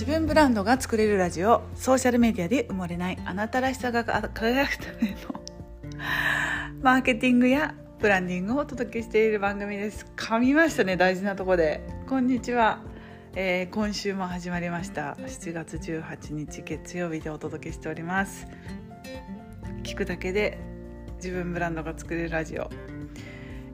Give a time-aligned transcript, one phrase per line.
[0.00, 5.16] 自分ブランドが作れるラジオソーシャルメディアで埋もれないあなたらしさが輝くための
[6.80, 10.06] マーケティングやブランディングをお届けしている番組です。
[10.16, 11.82] 噛みましたね大事なとこで。
[12.08, 12.80] こんにちは、
[13.34, 15.18] えー、今週も始まりました。
[15.20, 18.46] 7月18日月曜日でお届けしております。
[19.82, 20.56] 聞くだけで
[21.16, 22.70] 自分ブランドが作れるラジオ、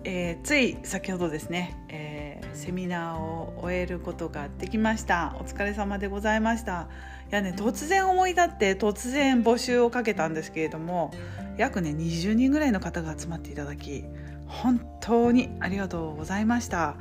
[0.02, 2.15] えー、つい先ほどですね、えー
[2.52, 5.36] セミナーを終えることができました。
[5.40, 6.88] お疲れ様でございました。
[7.30, 11.12] いやね突然思い立って突然募集をかけたんですけれども
[11.56, 14.04] 約ね20人ぐらいの方が集まっていただき
[14.46, 16.96] 本当にありがとうございました。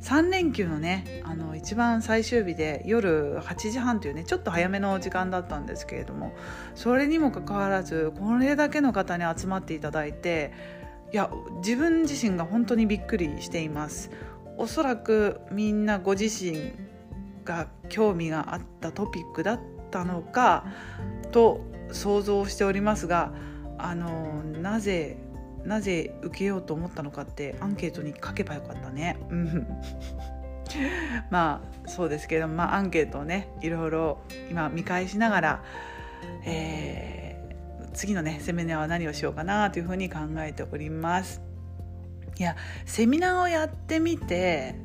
[0.00, 6.34] 3連休のねあの一番最終日で夜8時半というねちょっと早めの時間だったんですけれども
[6.74, 10.52] それにもかかわらずこれだけの方に集まっていただいて
[11.12, 11.30] いや
[11.64, 14.10] 自分自身が本当にびっくりしています
[14.58, 16.72] おそらくみんなご自身
[17.44, 19.60] が興味があったトピックだっ
[19.90, 20.66] たのか
[21.30, 21.60] と
[21.92, 23.32] 想像しておりますが
[23.78, 25.16] あのなぜ
[25.64, 29.16] なぜ受けようと思ったのかってアンケートに書けばよかったね。
[31.30, 34.18] まあそうですけど、まあ、アンケートをねいろいろ
[34.50, 35.62] 今見返しながら、
[36.44, 41.47] えー、次のねセミナーは何をしようかなというふうに考えております。
[42.38, 44.76] いやセミナーをやってみて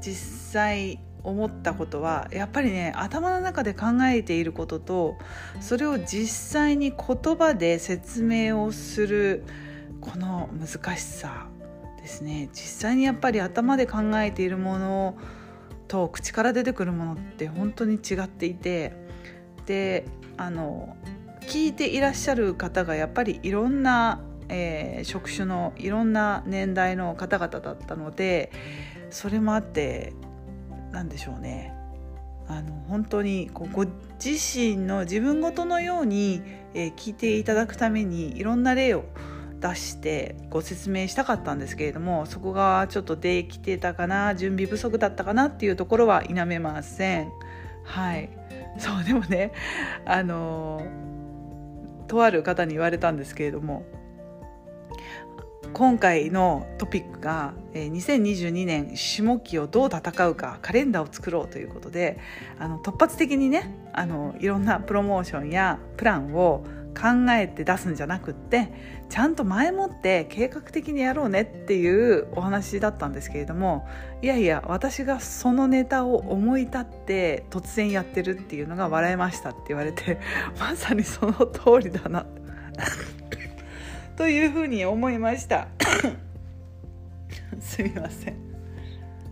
[0.00, 5.16] 実際思ったことはやっぱりね頭の中で考えていることと
[5.60, 9.44] それを実際に言葉で説明をする
[10.00, 11.48] この難しさ
[11.96, 12.50] ですね。
[12.52, 15.16] 実際にやっぱり頭で考えているもの
[15.88, 18.92] と口から出てくるものって本当に違っていて
[19.64, 20.04] で
[20.36, 20.96] あの
[21.40, 24.20] 聞いていらっしゃる方がやっぱりいろんな
[24.54, 28.52] えー、職種のいろんな年代の方々だったので
[29.10, 30.12] それもあって
[30.92, 31.74] 何でしょうね
[32.46, 33.86] あの本当にこうご
[34.24, 36.42] 自身の自分ごとのように、
[36.74, 39.04] えー、聞いていただくためにいろんな例を
[39.60, 47.32] 出してご説明したかったんですけれどもそこがちょっとできてたかな準備不足だったかなっていうところは否めません。
[47.84, 48.30] はい
[48.78, 49.52] そうでもね
[50.04, 50.82] あの
[52.08, 53.84] とある方に言われたんですけれども
[55.74, 62.20] 今回のトピックが2022年下期をどう戦うかカレンダーを作ろうということで
[62.60, 66.64] あの突発的にねあのいろんなプロモーションやプランを
[66.94, 68.72] 考えて出すんじゃなくって
[69.10, 73.84] ちゃんと前もって計画的にやろうねっていうお話だったんですけれども
[74.22, 80.20] いやいや私がそのネタを思い立って突然やってるっていうのが笑えましたって言われて
[80.60, 82.26] まさにその通りだな。
[84.16, 85.68] というふうに思いました。
[87.60, 88.36] すみません。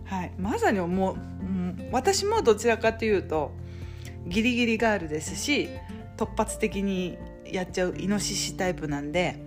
[0.05, 0.31] はい。
[0.37, 3.51] まさにもう、うん、私もどちらかというと
[4.27, 5.69] ギリギリガールですし
[6.17, 9.39] 突発的にやっちゃうイノシシタイプなんで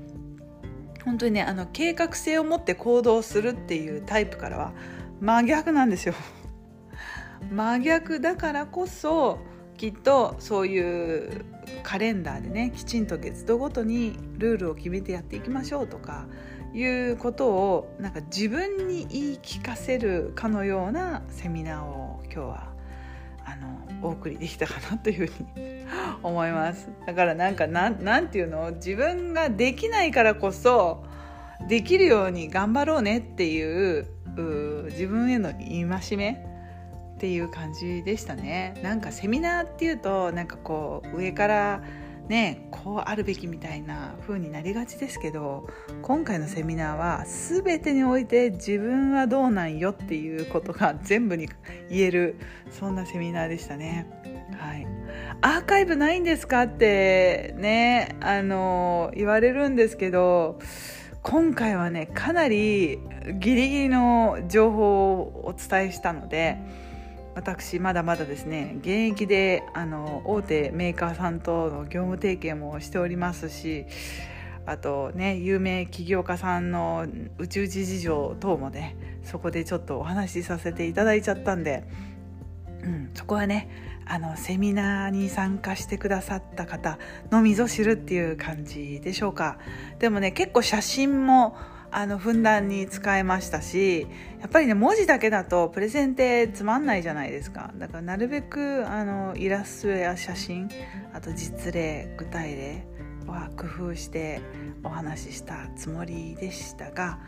[1.05, 4.73] 本当にねあの計画性を持って行動するっていうタイプからは
[5.21, 6.15] 真逆なんですよ。
[7.51, 9.39] 真逆だからこそ
[9.77, 11.45] きっとそういう
[11.83, 16.27] カレンダーでねきちんと月度ごとにルールを決めてやっていきましょうとか
[16.75, 22.77] いうことをなんか自分に言い聞かせるかのようなセミナーを今日は
[23.45, 25.87] あのお送りできたかなというふうに
[26.23, 26.89] 思います。
[27.07, 28.73] だからなんかなんなんていうの？
[28.73, 31.05] 自分ができないからこそ
[31.69, 34.07] できるように頑張ろうねっていう
[34.91, 36.56] 自分への戒め
[37.17, 41.83] っていう感じでしたねなんかセミナーっていうとなんかこう上から
[42.29, 45.67] ねこうあるべきみたいな風になりがちですけど
[46.03, 51.49] 今回のセミナーは全てにおいて自分はどうなんよっていうことが全部に
[51.89, 52.37] 言える
[52.71, 54.07] そんなセミナーでしたね。
[54.59, 54.87] はい、
[55.41, 60.59] アーカイブないんですかってねあの言われるんですけど
[61.23, 63.01] 今回はねかなり
[63.39, 66.59] ギリギリの情報をお伝えしたので。
[67.37, 73.85] 私まだまだですね現役であの大手メーカーさんとの業務提携もしておりますし
[74.65, 77.07] あとね有名起業家さんの
[77.37, 81.85] 宇宙事事情等もねそこでちょっとお話しさせていただいちゃったんで、
[82.83, 83.69] うん、そこはね
[84.07, 86.99] あのセミナーに参加してくださった方
[87.31, 89.59] のみぞ知るっていう感じでしょうか。
[89.99, 91.57] でもね結構写真も
[91.99, 94.07] あのふんだんに使えましたし
[94.39, 97.73] やっぱりね文字だけだとプレゼンってつまんないじゃないですか。
[97.79, 100.69] だからなるべくあのイラストや写真
[101.15, 102.87] あと実例具体例
[103.27, 104.43] は工夫して
[104.85, 107.19] お話ししたつもりでしたが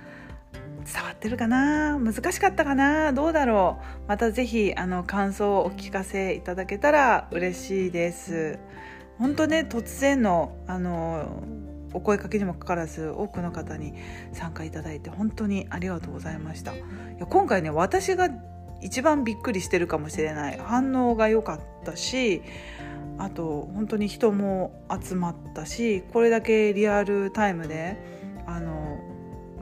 [0.84, 1.98] 伝わってるかな？
[1.98, 3.14] 難しかったかな？
[3.14, 4.08] どうだろう？
[4.08, 8.58] また是非あの感想をお聞かせいただけたら嬉しいです。
[9.18, 11.42] 本当ね突然のあの
[11.92, 13.94] お声かけにもかからず多くの方に
[14.32, 16.78] 参加いただいて本当にありがとうございましたい
[17.18, 18.28] や今回ね私が
[18.80, 22.42] 一番びっくりしてるかもしれない反応が良かったし
[23.18, 27.96] あと本当に人も集まったしこれだけリアルタイムで
[28.46, 29.00] あの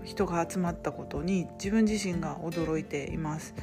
[0.04, 3.54] 人が集まったことに自分自身が驚いています。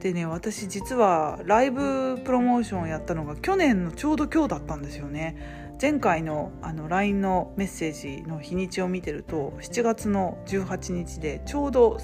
[0.00, 5.63] でね私実はライブプロモーションをやったのが去年のちょうど今日だったんですよね。
[5.80, 11.98] 前回のあの LINE のメッセージの日にちを見てると7月の18日でちょうど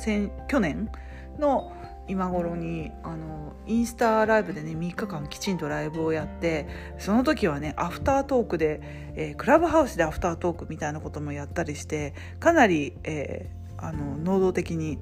[0.49, 0.91] 去年
[1.39, 1.73] の
[2.09, 6.67] 今頃にあのインスタライブでね3日間きちんとライブをやって
[6.99, 8.81] その時はねアフタートークで、
[9.15, 14.99] えー、クラブハウスでアフタートークみたいなこともやったりしてかなり、えー、あの能動的に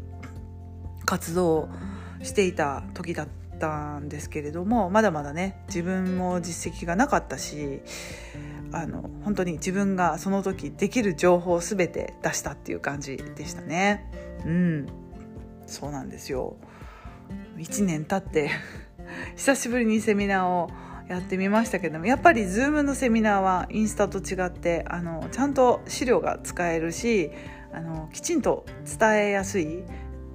[1.06, 1.70] 活動
[2.22, 7.80] していた時だったたんですけれどもまだまだね自分も実績がなかったし
[8.72, 14.10] あの本当に自分がその時できる情報を全て出したっていう感じでしたね。
[14.44, 14.86] うん
[15.66, 16.56] そうなんですよ
[17.58, 18.50] 1年経って
[19.36, 20.70] 久しぶりにセミナーを
[21.08, 27.30] やってみましたけどもやっぱり Zoom のセミナーはインスタと違ってあのちゃんと資料が使えるし
[27.72, 28.64] あのきちんと
[28.98, 29.84] 伝えやすい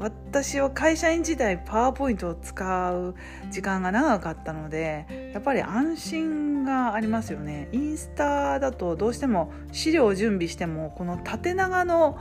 [0.03, 3.15] 私は会社員時代パワーポイントを使う
[3.49, 7.69] 時間が長かったのでやっぱり安心がありますよね。
[7.71, 12.19] インスタだとどうしても資料を準備してもこの縦長の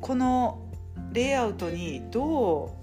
[0.00, 0.62] この
[1.12, 2.80] レイアウトにどう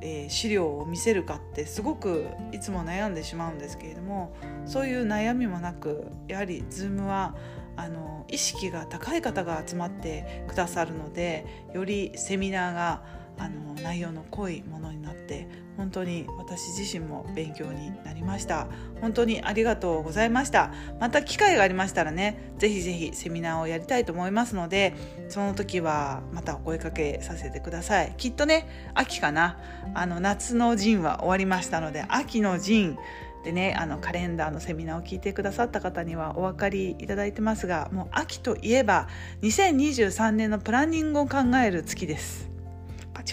[0.00, 7.34] え、資料を見せるかってすごくいつも悩んでしまうんですけれどもそういう悩みもなくやはり Zoom は
[7.74, 13.02] あの意識が高い方が集まってくださるのでよりセミナーが
[13.38, 18.66] あの内容の濃いものになって本当に私自身も勉強になりました。
[19.00, 20.72] 本当にありがとうございました。
[20.98, 24.94] また機会がありましたらねぜひぜひセミナーをやりたいと思いますので
[25.28, 28.14] その時はまたお声かけさせてください。
[28.16, 29.58] きっとね秋かな。
[29.94, 32.98] あの夏の陣は終わりましたので秋の陣
[33.44, 39.06] でねあのカレンダーのセミナーを聞いてくださった方にはお分かりいただいてますがもう秋といえば
[39.42, 42.47] 2023年のプランニングを考える月です。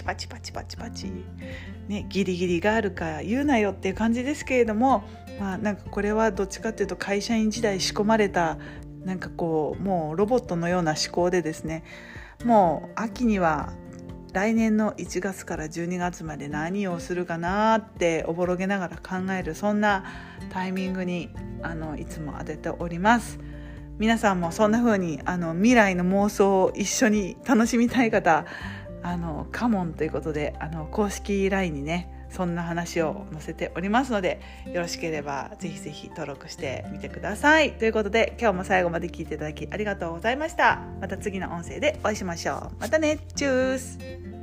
[0.06, 1.10] パチパチパチパチ、
[1.88, 5.02] ね、ギリギリがあるから言うなよっていう感じですけれども、
[5.40, 8.56] まあ、なんかこれはどっちかっていうと会社員時代仕込まれた
[9.04, 11.82] なんかこうもうロボットのような思考でですね
[12.44, 13.72] もう秋には
[14.32, 20.04] 来年の1月から12月まで何をするかなっておぼろげながら考えるそんな
[20.50, 21.30] タイミングに
[21.62, 23.40] あのいつも当てております。
[23.98, 28.44] 皆さんもそんな風にあに未来の妄想を一緒に楽しみたい方
[29.06, 37.74] あのカモンということであの公式 LINE にねそんな話を載せておりますのでよろしければぜひぜひ登録してみてください。
[37.74, 40.80] ということで今日も最後まで聞いていただきありがとうございました。
[41.00, 42.80] また次の音声でお会いしましょう。
[42.80, 43.18] またね。
[43.36, 44.35] チュース